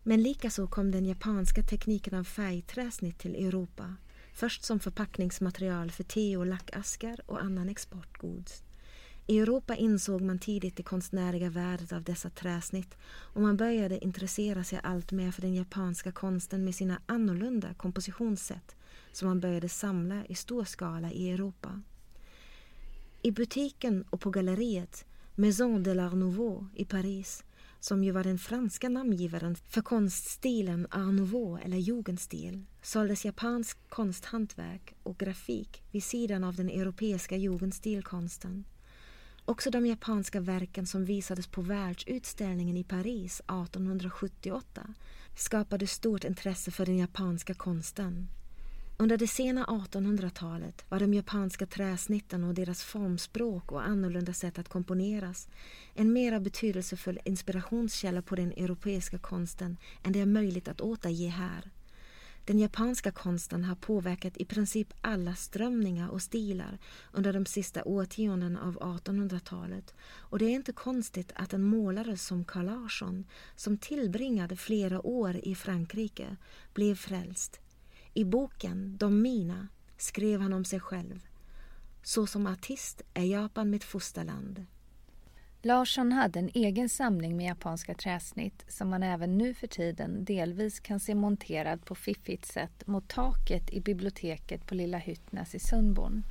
[0.03, 3.97] Men likaså kom den japanska tekniken av färgträsnitt till Europa.
[4.35, 8.63] Först som förpackningsmaterial för te och lackaskar och annan exportgods.
[9.27, 14.65] I Europa insåg man tidigt det konstnärliga värdet av dessa träsnitt och man började intressera
[14.65, 18.77] sig allt mer för den japanska konsten med sina annorlunda kompositionssätt
[19.13, 21.83] som man började samla i stor skala i Europa.
[23.27, 27.45] I butiken och på galleriet Maison de l'Art Nouveau i Paris
[27.81, 34.95] som ju var den franska namngivaren för konststilen Art Nouveau eller jugendstil såldes japansk konsthantverk
[35.03, 38.65] och grafik vid sidan av den europeiska jugendstilkonsten.
[39.45, 44.95] Också de japanska verken som visades på världsutställningen i Paris 1878
[45.37, 48.29] skapade stort intresse för den japanska konsten.
[49.05, 54.69] Under det sena 1800-talet var de japanska träsnitten och deras formspråk och annorlunda sätt att
[54.69, 55.49] komponeras
[55.95, 61.71] en mera betydelsefull inspirationskälla på den europeiska konsten än det är möjligt att återge här.
[62.45, 66.79] Den japanska konsten har påverkat i princip alla strömningar och stilar
[67.13, 72.45] under de sista årtiondena av 1800-talet och det är inte konstigt att en målare som
[72.45, 73.25] Carl Larsson,
[73.57, 76.37] som tillbringade flera år i Frankrike,
[76.75, 77.61] blev frälst
[78.15, 81.27] i boken De mina skrev han om sig själv.
[82.03, 84.67] Så som artist är Japan mitt fosterland.
[85.63, 90.81] Larsson hade en egen samling med japanska träsnitt som man även nu för tiden delvis
[90.81, 96.23] kan se monterad på fiffigt sätt mot taket i biblioteket på Lilla Hyttnäs i Sundborn.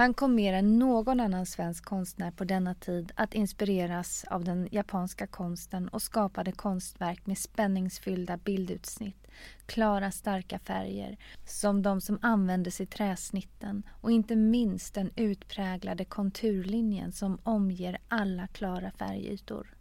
[0.00, 4.68] Han kom mer än någon annan svensk konstnär på denna tid att inspireras av den
[4.70, 9.26] japanska konsten och skapade konstverk med spänningsfyllda bildutsnitt,
[9.66, 17.12] klara starka färger som de som användes i träsnitten och inte minst den utpräglade konturlinjen
[17.12, 19.74] som omger alla klara färgytor.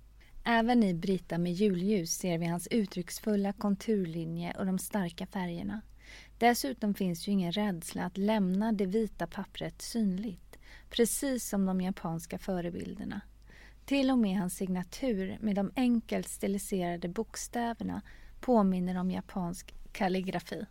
[0.43, 5.81] Även i Brita med julljus ser vi hans uttrycksfulla konturlinje och de starka färgerna.
[6.39, 10.57] Dessutom finns ju ingen rädsla att lämna det vita pappret synligt,
[10.89, 13.21] precis som de japanska förebilderna.
[13.85, 18.01] Till och med hans signatur med de enkelt stiliserade bokstäverna
[18.39, 20.65] påminner om japansk kalligrafi.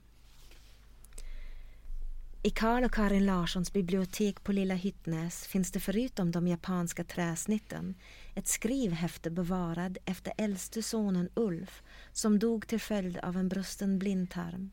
[2.42, 7.94] I Karl och Karin Larssons bibliotek på Lilla Hyttnäs finns det förutom de japanska träsnitten
[8.34, 14.70] ett skrivhäfte bevarad efter äldste sonen Ulf som dog till följd av en brusten blindtarm.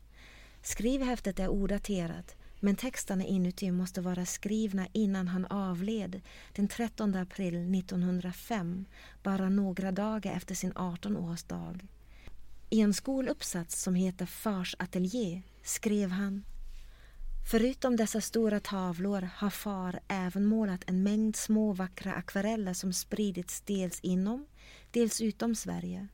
[0.66, 6.20] Skrivhäftet är odaterat men texterna inuti måste vara skrivna innan han avled
[6.52, 8.84] den 13 april 1905,
[9.22, 11.80] bara några dagar efter sin 18-årsdag.
[12.70, 16.44] I en skoluppsats som heter Fars ateljé skrev han
[17.50, 23.60] Förutom dessa stora tavlor har far även målat en mängd små vackra akvareller som spridits
[23.60, 24.46] dels inom,
[24.90, 26.08] dels utom Sverige.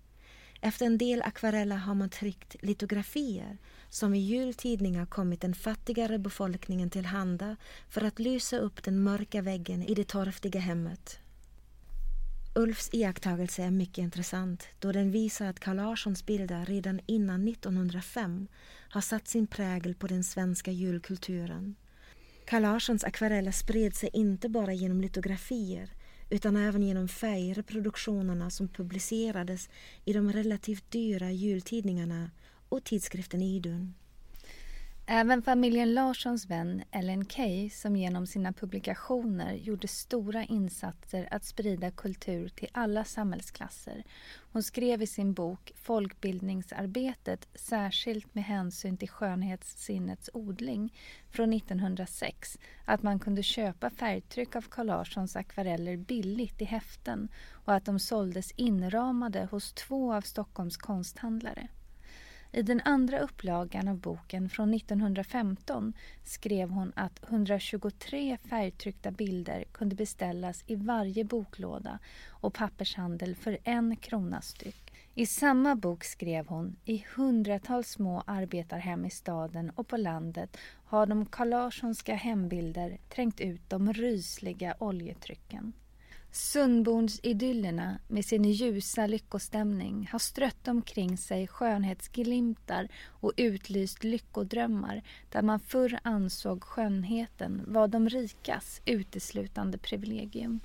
[0.61, 3.59] Efter en del akvareller har man tryckt litografier
[3.93, 7.57] som i jultidningar kommit den fattigare befolkningen till handa
[7.89, 11.19] för att lysa upp den mörka väggen i det torftiga hemmet.
[12.55, 18.49] Ulfs iakttagelse är mycket intressant då den visar att Carl Larssons bilder redan innan 1905
[18.89, 21.75] har satt sin prägel på den svenska julkulturen.
[22.47, 25.91] Carl Larssons akvareller spred sig inte bara genom litografier
[26.31, 29.69] utan även genom färgreproduktionerna som publicerades
[30.05, 32.31] i de relativt dyra jultidningarna
[32.73, 33.95] och tidskriften Idun.
[35.07, 41.91] Även familjen Larssons vän Ellen Key som genom sina publikationer gjorde stora insatser att sprida
[41.91, 44.05] kultur till alla samhällsklasser.
[44.53, 50.95] Hon skrev i sin bok Folkbildningsarbetet särskilt med hänsyn till skönhetssinnets odling
[51.31, 57.75] från 1906 att man kunde köpa färgtryck av Carl Larssons akvareller billigt i häften och
[57.75, 61.69] att de såldes inramade hos två av Stockholms konsthandlare.
[62.55, 65.93] I den andra upplagan av boken från 1915
[66.25, 71.99] skrev hon att 123 färgtryckta bilder kunde beställas i varje boklåda
[72.29, 74.93] och pappershandel för en krona styck.
[75.15, 81.07] I samma bok skrev hon i hundratals små arbetarhem i staden och på landet har
[81.07, 85.73] de Carl hembilder trängt ut de rysliga oljetrycken.
[86.35, 95.61] Sundbornsidyllerna med sin ljusa lyckostämning har strött omkring sig skönhetsglimtar och utlyst lyckodrömmar där man
[95.61, 100.61] förr ansåg skönheten var de rikas uteslutande privilegium.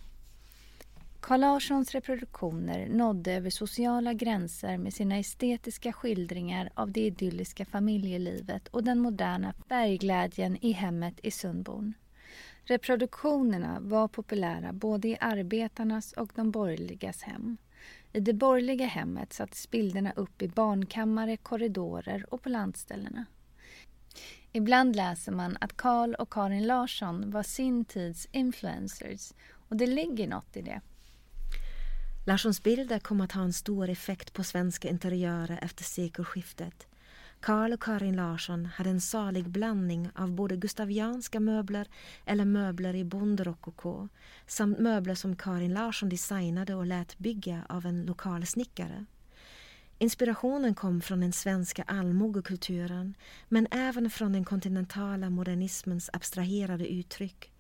[1.20, 8.68] Carl Larssons reproduktioner nådde över sociala gränser med sina estetiska skildringar av det idylliska familjelivet
[8.68, 11.94] och den moderna färgglädjen i hemmet i Sundborn.
[12.70, 17.58] Reproduktionerna var populära både i arbetarnas och de borgerligas hem.
[18.14, 23.26] I det borgerliga hemmet sattes bilderna upp i barnkammare, korridorer och på landställena.
[24.52, 29.34] Ibland läser man att Karl och Karin Larsson var sin tids influencers
[29.70, 30.82] och det ligger något i det.
[32.26, 36.88] Larssons bilder kom att ha en stor effekt på svenska interiörer efter sekelskiftet.
[37.40, 41.88] Karl och Karin Larsson hade en salig blandning av både gustavianska möbler
[42.26, 44.08] eller möbler i bondrokoko
[44.48, 49.06] samt möbler som Karin Larsson designade och lät bygga av en lokal snickare.
[50.00, 53.14] Inspirationen kom från den svenska allmogekulturen
[53.50, 57.52] men även från den kontinentala modernismens abstraherade uttryck.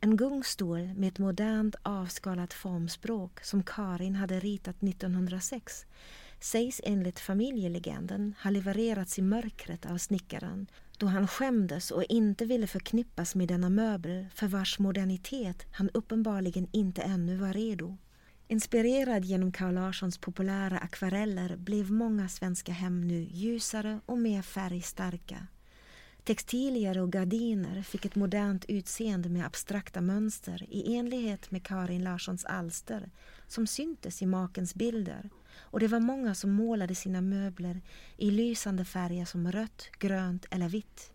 [0.00, 5.86] En gungstol med ett modernt avskalat formspråk som Karin hade ritat 1906
[6.40, 10.66] sägs enligt familjelegenden ha levererats i mörkret av snickaren
[10.98, 16.68] då han skämdes och inte ville förknippas med denna möbel för vars modernitet han uppenbarligen
[16.72, 17.96] inte ännu var redo.
[18.48, 25.46] Inspirerad genom Carl Larssons populära akvareller blev många svenska hem nu ljusare och mer färgstarka.
[26.24, 32.44] Textilier och gardiner fick ett modernt utseende med abstrakta mönster i enlighet med Karin Larssons
[32.44, 33.10] alster
[33.46, 37.80] som syntes i makens bilder och det var många som målade sina möbler
[38.16, 41.12] i lysande färger som rött, grönt eller vitt.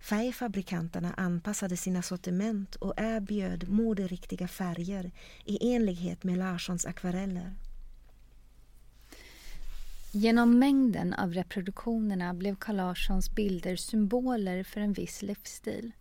[0.00, 5.10] Färgfabrikanterna anpassade sina sortiment och erbjöd moderiktiga färger
[5.44, 7.54] i enlighet med Larssons akvareller.
[10.12, 15.92] Genom mängden av reproduktionerna blev Carl Larssons bilder symboler för en viss livsstil.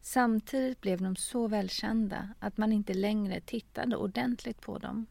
[0.00, 5.06] Samtidigt blev de så välkända att man inte längre tittade ordentligt på dem.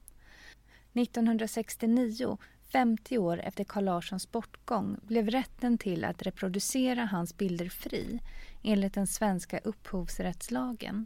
[1.00, 2.38] 1969,
[2.72, 8.20] 50 år efter Carl Larssons bortgång, blev rätten till att reproducera hans bilder fri
[8.64, 11.06] enligt den svenska upphovsrättslagen.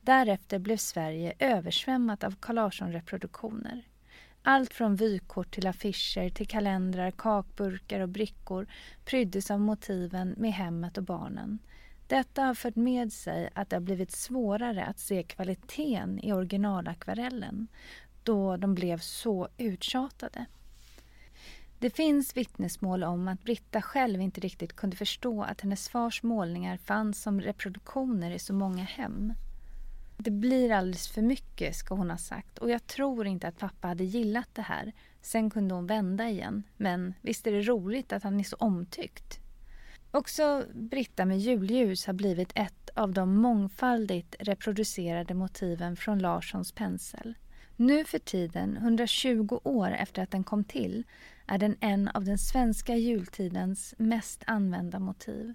[0.00, 3.82] Därefter blev Sverige översvämmat av Carl Larsson-reproduktioner.
[4.42, 8.66] Allt från vykort till affischer till kalendrar, kakburkar och brickor
[9.04, 11.58] pryddes av motiven med hemmet och barnen.
[12.06, 17.68] Detta har fört med sig att det har blivit svårare att se kvaliteten i originalakvarellen
[18.22, 20.46] då de blev så uttjatade.
[21.78, 26.76] Det finns vittnesmål om att Britta själv inte riktigt kunde förstå att hennes fars målningar
[26.76, 29.32] fanns som reproduktioner i så många hem.
[30.16, 33.88] Det blir alldeles för mycket, ska hon ha sagt och jag tror inte att pappa
[33.88, 34.92] hade gillat det här.
[35.22, 39.40] Sen kunde hon vända igen, men visst är det roligt att han är så omtyckt.
[40.10, 47.34] Också Britta med julljus har blivit ett av de mångfaldigt reproducerade motiven från Larssons pensel.
[47.80, 51.04] Nu för tiden, 120 år efter att den kom till,
[51.46, 55.54] är den en av den svenska jultidens mest använda motiv.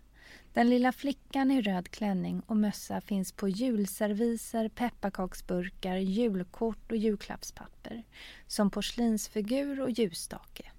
[0.54, 8.04] Den lilla flickan i röd klänning och mössa finns på julserviser, pepparkaksburkar, julkort och julklappspapper.
[8.48, 10.72] Som porslinsfigur och ljusstake.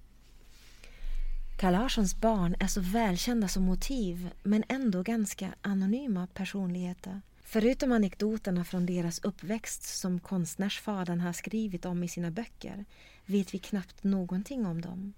[1.60, 7.20] Carl Larssons barn är så välkända som motiv men ändå ganska anonyma personligheter.
[7.54, 12.84] Förutom anekdoterna från deras uppväxt som konstnärsfadern har skrivit om i sina böcker
[13.26, 15.12] vet vi knappt någonting om dem.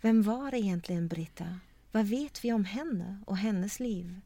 [0.00, 1.60] Vem var egentligen Britta?
[1.92, 4.20] Vad vet vi om henne och hennes liv?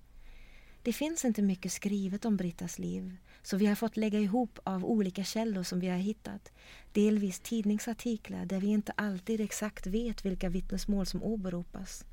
[0.82, 4.84] Det finns inte mycket skrivet om Brittas liv så vi har fått lägga ihop av
[4.84, 6.52] olika källor som vi har hittat.
[6.92, 12.04] Delvis tidningsartiklar där vi inte alltid exakt vet vilka vittnesmål som åberopas.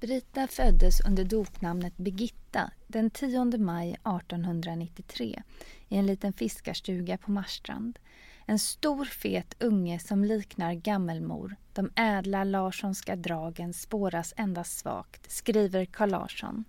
[0.00, 5.42] Brita föddes under dopnamnet Birgitta den 10 maj 1893
[5.88, 7.98] i en liten fiskarstuga på Marstrand.
[8.46, 11.56] En stor fet unge som liknar gammelmor.
[11.72, 16.64] De ädla Larssonska dragen spåras endast svagt, skriver Carl Larsson.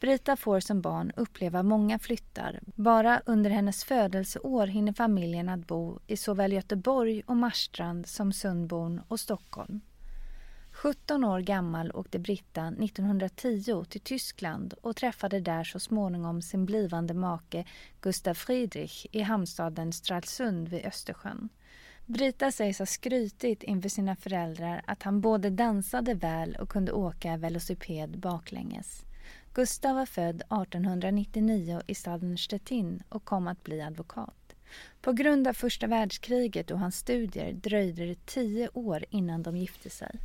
[0.00, 2.60] Brita får som barn uppleva många flyttar.
[2.64, 9.00] Bara under hennes födelseår hinner familjen att bo i såväl Göteborg och Marstrand som Sundborn
[9.08, 9.80] och Stockholm.
[10.82, 17.14] 17 år gammal åkte Britta 1910 till Tyskland och träffade där så småningom sin blivande
[17.14, 17.64] make
[18.00, 21.48] Gustav Friedrich i hamnstaden Stralsund vid Östersjön.
[22.06, 27.36] Brita sägs ha skrytit inför sina föräldrar att han både dansade väl och kunde åka
[27.36, 29.02] velociped baklänges.
[29.54, 34.54] Gustav var född 1899 i staden Stettin och kom att bli advokat.
[35.02, 39.90] På grund av första världskriget och hans studier dröjde det tio år innan de gifte
[39.90, 40.20] sig.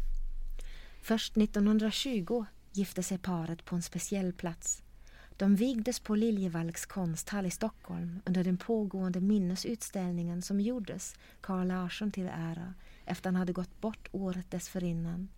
[1.07, 4.83] Först 1920 gifte sig paret på en speciell plats.
[5.37, 12.11] De vigdes på Liljevalchs konsthall i Stockholm under den pågående minnesutställningen som gjordes Carl Larsson
[12.11, 12.73] till ära
[13.05, 15.29] efter han hade gått bort året dessförinnan.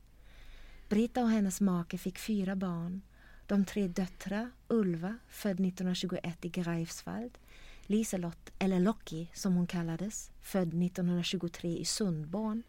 [0.88, 3.02] Brita och hennes make fick fyra barn.
[3.48, 7.38] De tre döttrar, Ulva, född 1921 i Greifswald,
[7.82, 12.64] Liselott, eller Locki som hon kallades, född 1923 i Sundborn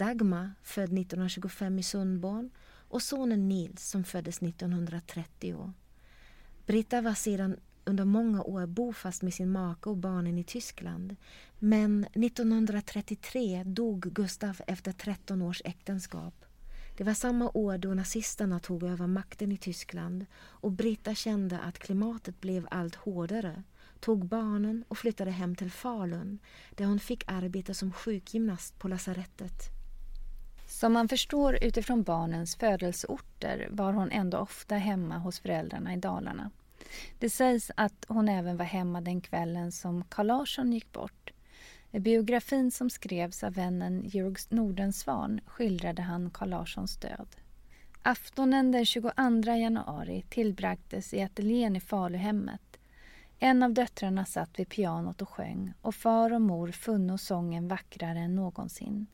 [0.00, 2.50] Dagmar, född 1925 i Sundborn
[2.88, 5.72] och sonen Nils som föddes 1930.
[6.66, 11.16] Britta var sedan under många år bofast med sin make och barnen i Tyskland.
[11.58, 16.44] Men 1933 dog Gustav efter 13 års äktenskap.
[16.96, 21.78] Det var samma år då nazisterna tog över makten i Tyskland och Britta kände att
[21.78, 23.62] klimatet blev allt hårdare,
[24.00, 26.38] tog barnen och flyttade hem till Falun
[26.70, 29.79] där hon fick arbeta som sjukgymnast på lasarettet.
[30.70, 36.50] Som man förstår utifrån barnens födelseorter var hon ändå ofta hemma hos föräldrarna i Dalarna.
[37.18, 41.32] Det sägs att hon även var hemma den kvällen som Carl Larsson gick bort.
[41.90, 47.36] I biografin som skrevs av vännen Georg Nordensvan skildrade han Carl Larssons död.
[48.02, 49.12] Aftonen den 22
[49.44, 52.78] januari tillbragtes i ateljén i Faluhemmet.
[53.38, 58.18] En av döttrarna satt vid pianot och sjöng och far och mor funno sången vackrare
[58.18, 59.06] än någonsin.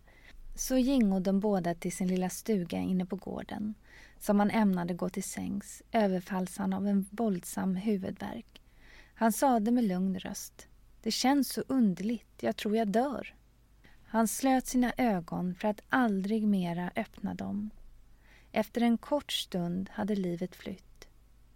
[0.59, 3.75] Så gingo de båda till sin lilla stuga inne på gården.
[4.19, 8.63] Som han ämnade gå till sängs överfalls han av en våldsam huvudvärk.
[9.15, 10.69] Han sade med lugn röst.
[11.03, 13.35] Det känns så underligt, jag tror jag dör.
[14.07, 17.71] Han slöt sina ögon för att aldrig mera öppna dem.
[18.53, 21.09] Efter en kort stund hade livet flytt.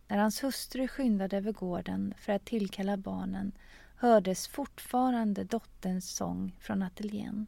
[0.08, 3.52] När hans hustru skyndade över gården för att tillkalla barnen
[3.96, 7.46] hördes fortfarande dotterns sång från ateljén.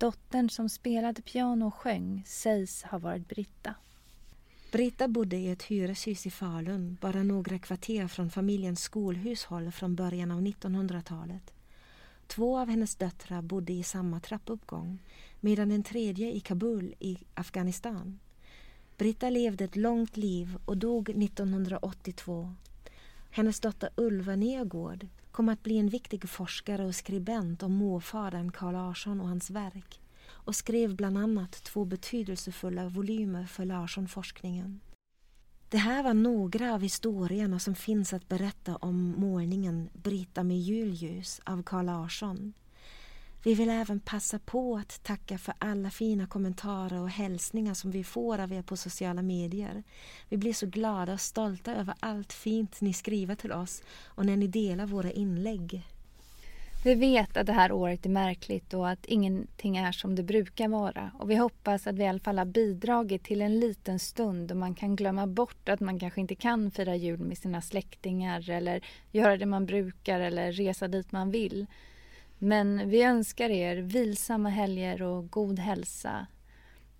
[0.00, 3.74] Dottern som spelade piano och sjöng sägs ha varit Britta.
[4.72, 10.30] Britta bodde i ett hyreshus i Falun, bara några kvarter från familjens skolhushåll från början
[10.30, 11.52] av 1900-talet.
[12.26, 14.98] Två av hennes döttrar bodde i samma trappuppgång
[15.40, 18.18] medan den tredje i Kabul i Afghanistan.
[18.96, 22.54] Britta levde ett långt liv och dog 1982.
[23.30, 28.72] Hennes dotter Ulva Nergård kom att bli en viktig forskare och skribent om morfadern Carl
[28.72, 34.80] Larsson och hans verk och skrev bland annat två betydelsefulla volymer för Larsson-forskningen.
[35.68, 41.40] Det här var några av historierna som finns att berätta om målningen Brita med julljus
[41.44, 42.52] av Carl Larsson
[43.42, 48.04] vi vill även passa på att tacka för alla fina kommentarer och hälsningar som vi
[48.04, 49.82] får av er på sociala medier.
[50.28, 54.36] Vi blir så glada och stolta över allt fint ni skriver till oss och när
[54.36, 55.82] ni delar våra inlägg.
[56.84, 60.68] Vi vet att det här året är märkligt och att ingenting är som det brukar
[60.68, 61.10] vara.
[61.18, 64.54] Och vi hoppas att vi i alla fall har bidragit till en liten stund då
[64.54, 68.84] man kan glömma bort att man kanske inte kan fira jul med sina släktingar eller
[69.10, 71.66] göra det man brukar eller resa dit man vill.
[72.42, 76.26] Men vi önskar er vilsamma helger och god hälsa.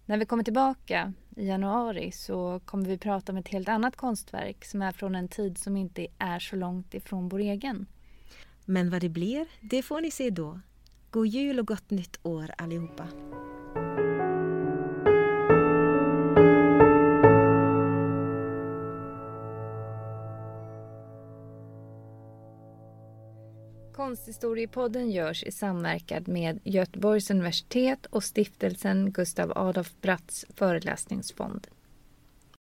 [0.07, 4.65] När vi kommer tillbaka i januari så kommer vi prata om ett helt annat konstverk
[4.65, 7.87] som är från en tid som inte är så långt ifrån vår egen.
[8.65, 10.61] Men vad det blir, det får ni se då.
[11.11, 13.09] God jul och gott nytt år allihopa!
[24.11, 31.67] Konsthistoriepodden görs i samverkan med Göteborgs universitet och stiftelsen Gustav Adolf Bratts föreläsningsfond.